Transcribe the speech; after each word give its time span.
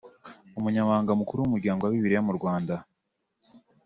Umunyamabanga 0.57 1.17
Mukuru 1.19 1.39
w’Umuryango 1.39 1.81
wa 1.81 1.93
Bibiliya 1.93 2.21
mu 2.27 2.33
Rwanda 2.37 2.73